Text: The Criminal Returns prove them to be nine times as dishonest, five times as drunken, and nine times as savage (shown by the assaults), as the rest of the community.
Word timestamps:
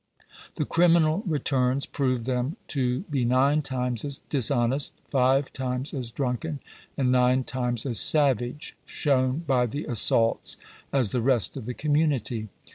The 0.55 0.65
Criminal 0.65 1.21
Returns 1.27 1.85
prove 1.85 2.25
them 2.25 2.57
to 2.69 3.01
be 3.01 3.23
nine 3.23 3.61
times 3.61 4.03
as 4.03 4.17
dishonest, 4.31 4.93
five 5.11 5.53
times 5.53 5.93
as 5.93 6.09
drunken, 6.09 6.59
and 6.97 7.11
nine 7.11 7.43
times 7.43 7.85
as 7.85 7.99
savage 7.99 8.75
(shown 8.87 9.41
by 9.45 9.67
the 9.67 9.85
assaults), 9.85 10.57
as 10.91 11.09
the 11.11 11.21
rest 11.21 11.55
of 11.55 11.67
the 11.67 11.75
community. 11.75 12.49